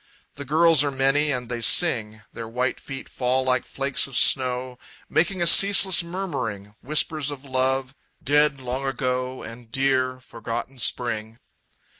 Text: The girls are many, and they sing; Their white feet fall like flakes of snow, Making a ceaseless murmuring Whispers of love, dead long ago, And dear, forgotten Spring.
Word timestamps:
The 0.33 0.45
girls 0.45 0.83
are 0.83 0.89
many, 0.89 1.29
and 1.29 1.47
they 1.47 1.61
sing; 1.61 2.23
Their 2.33 2.47
white 2.47 2.79
feet 2.79 3.07
fall 3.07 3.43
like 3.45 3.67
flakes 3.67 4.07
of 4.07 4.17
snow, 4.17 4.79
Making 5.07 5.43
a 5.43 5.45
ceaseless 5.45 6.01
murmuring 6.01 6.73
Whispers 6.81 7.29
of 7.29 7.45
love, 7.45 7.93
dead 8.23 8.59
long 8.59 8.83
ago, 8.87 9.43
And 9.43 9.71
dear, 9.71 10.19
forgotten 10.19 10.79
Spring. 10.79 11.37